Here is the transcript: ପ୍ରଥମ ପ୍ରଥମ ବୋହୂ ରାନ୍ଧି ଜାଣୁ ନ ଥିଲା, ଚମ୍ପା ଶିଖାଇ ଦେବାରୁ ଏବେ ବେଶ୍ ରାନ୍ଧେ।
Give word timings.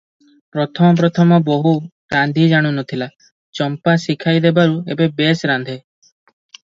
ପ୍ରଥମ 0.53 0.87
ପ୍ରଥମ 0.99 1.37
ବୋହୂ 1.49 1.73
ରାନ୍ଧି 2.15 2.45
ଜାଣୁ 2.53 2.71
ନ 2.77 2.83
ଥିଲା, 2.93 3.07
ଚମ୍ପା 3.59 3.95
ଶିଖାଇ 4.05 4.41
ଦେବାରୁ 4.47 4.81
ଏବେ 4.95 5.09
ବେଶ୍ 5.21 5.45
ରାନ୍ଧେ। 5.53 5.77